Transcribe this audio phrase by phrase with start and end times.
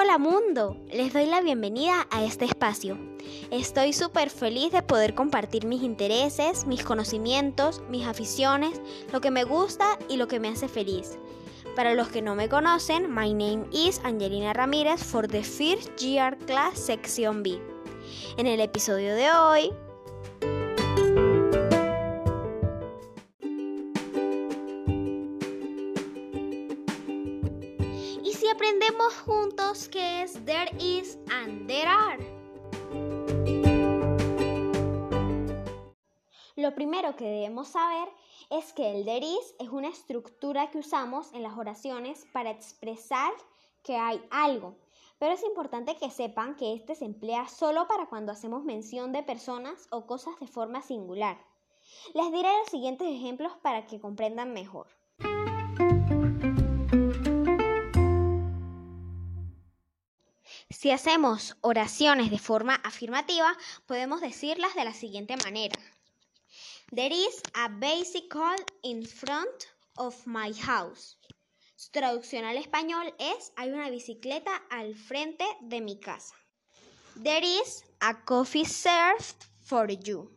[0.00, 2.96] Hola mundo, les doy la bienvenida a este espacio.
[3.50, 8.80] Estoy súper feliz de poder compartir mis intereses, mis conocimientos, mis aficiones,
[9.12, 11.18] lo que me gusta y lo que me hace feliz.
[11.74, 16.38] Para los que no me conocen, my name is Angelina Ramírez for the first year
[16.46, 17.60] class section B.
[18.36, 19.72] En el episodio de hoy
[28.58, 32.18] aprendemos juntos qué es there is and there are.
[36.56, 38.08] Lo primero que debemos saber
[38.50, 43.30] es que el there is es una estructura que usamos en las oraciones para expresar
[43.84, 44.74] que hay algo.
[45.20, 49.22] Pero es importante que sepan que este se emplea solo para cuando hacemos mención de
[49.22, 51.38] personas o cosas de forma singular.
[52.12, 54.97] Les diré los siguientes ejemplos para que comprendan mejor.
[60.80, 63.52] Si hacemos oraciones de forma afirmativa,
[63.86, 65.74] podemos decirlas de la siguiente manera.
[66.94, 69.64] There is a bicycle in front
[69.96, 71.18] of my house.
[71.74, 76.36] Su traducción al español es hay una bicicleta al frente de mi casa.
[77.24, 80.30] There is a coffee served for you.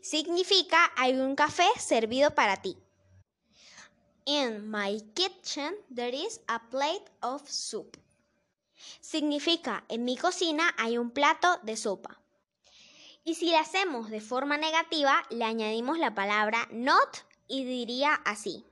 [0.00, 2.76] Significa hay un café servido para ti.
[4.26, 7.96] In my kitchen there is a plate of soup.
[9.00, 12.20] Significa, en mi cocina hay un plato de sopa.
[13.24, 18.64] Y si la hacemos de forma negativa, le añadimos la palabra not y diría así.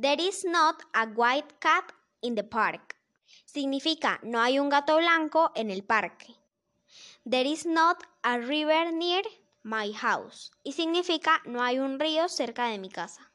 [0.00, 2.96] There is not a white cat in the park.
[3.44, 6.34] Significa, no hay un gato blanco en el parque.
[7.28, 9.24] There is not a river near
[9.62, 10.50] my house.
[10.62, 13.30] Y significa, no hay un río cerca de mi casa.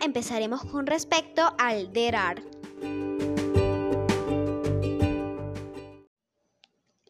[0.00, 2.42] Empezaremos con respecto al there are.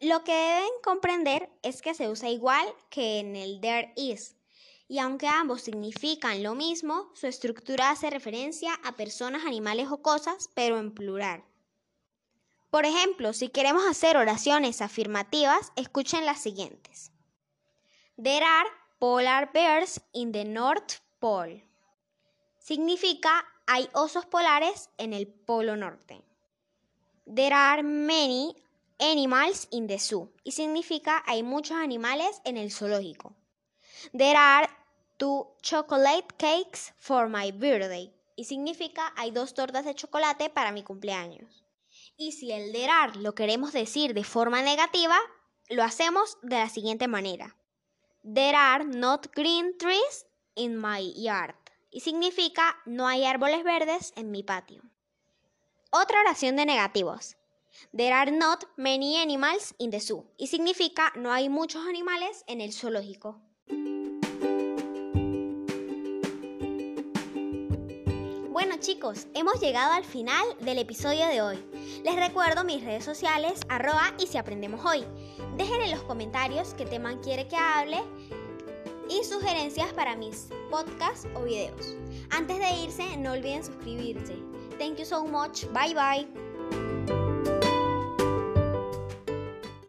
[0.01, 4.35] Lo que deben comprender es que se usa igual que en el there is,
[4.87, 10.49] y aunque ambos significan lo mismo, su estructura hace referencia a personas, animales o cosas,
[10.53, 11.43] pero en plural.
[12.69, 17.11] Por ejemplo, si queremos hacer oraciones afirmativas, escuchen las siguientes.
[18.21, 18.69] There are
[18.99, 21.70] polar bears in the North Pole
[22.61, 26.21] significa hay osos polares en el Polo Norte.
[27.25, 28.55] There are many
[28.99, 33.35] animals in the zoo y significa hay muchos animales en el zoológico.
[34.15, 34.69] There are
[35.17, 40.83] two chocolate cakes for my birthday y significa hay dos tortas de chocolate para mi
[40.83, 41.65] cumpleaños.
[42.15, 45.17] Y si el there are lo queremos decir de forma negativa,
[45.69, 47.55] lo hacemos de la siguiente manera.
[48.23, 51.55] There are not green trees in my yard
[51.91, 54.81] y significa no hay árboles verdes en mi patio.
[55.91, 57.35] Otra oración de negativos.
[57.95, 62.61] There are not many animals in the zoo y significa no hay muchos animales en
[62.61, 63.41] el zoológico.
[68.49, 71.57] Bueno chicos, hemos llegado al final del episodio de hoy.
[72.03, 75.03] Les recuerdo mis redes sociales, arroba y si aprendemos hoy.
[75.57, 78.01] Dejen en los comentarios qué tema quiere que hable
[79.11, 81.95] y sugerencias para mis podcasts o videos.
[82.29, 84.35] Antes de irse, no olviden suscribirse.
[84.77, 85.65] Thank you so much.
[85.73, 86.50] Bye bye.